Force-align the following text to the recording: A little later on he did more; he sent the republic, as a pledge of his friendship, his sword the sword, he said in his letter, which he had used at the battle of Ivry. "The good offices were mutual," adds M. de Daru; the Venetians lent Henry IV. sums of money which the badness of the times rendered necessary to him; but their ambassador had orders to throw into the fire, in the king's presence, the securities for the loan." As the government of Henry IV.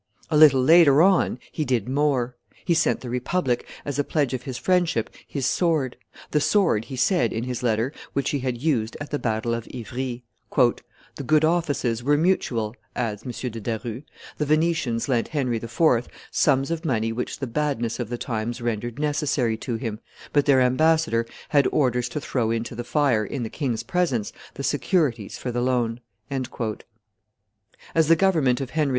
A 0.31 0.35
little 0.35 0.63
later 0.63 1.03
on 1.03 1.37
he 1.51 1.63
did 1.63 1.87
more; 1.87 2.35
he 2.65 2.73
sent 2.73 3.01
the 3.01 3.09
republic, 3.11 3.67
as 3.85 3.99
a 3.99 4.03
pledge 4.03 4.33
of 4.33 4.41
his 4.41 4.57
friendship, 4.57 5.11
his 5.27 5.45
sword 5.45 5.95
the 6.31 6.41
sword, 6.41 6.85
he 6.85 6.95
said 6.95 7.31
in 7.31 7.43
his 7.43 7.61
letter, 7.61 7.93
which 8.13 8.31
he 8.31 8.39
had 8.39 8.59
used 8.59 8.97
at 8.99 9.11
the 9.11 9.19
battle 9.19 9.53
of 9.53 9.67
Ivry. 9.71 10.23
"The 10.57 11.23
good 11.23 11.45
offices 11.45 12.01
were 12.01 12.17
mutual," 12.17 12.75
adds 12.95 13.21
M. 13.27 13.51
de 13.51 13.61
Daru; 13.61 14.01
the 14.39 14.45
Venetians 14.47 15.07
lent 15.07 15.27
Henry 15.27 15.57
IV. 15.57 16.07
sums 16.31 16.71
of 16.71 16.83
money 16.83 17.11
which 17.11 17.37
the 17.37 17.45
badness 17.45 17.99
of 17.99 18.09
the 18.09 18.17
times 18.17 18.59
rendered 18.59 18.97
necessary 18.97 19.55
to 19.57 19.75
him; 19.75 19.99
but 20.33 20.47
their 20.47 20.61
ambassador 20.61 21.27
had 21.49 21.67
orders 21.71 22.09
to 22.09 22.19
throw 22.19 22.49
into 22.49 22.73
the 22.73 22.83
fire, 22.83 23.23
in 23.23 23.43
the 23.43 23.51
king's 23.51 23.83
presence, 23.83 24.33
the 24.55 24.63
securities 24.63 25.37
for 25.37 25.51
the 25.51 25.61
loan." 25.61 25.99
As 27.93 28.07
the 28.07 28.15
government 28.15 28.59
of 28.61 28.71
Henry 28.71 28.89
IV. 28.89 28.89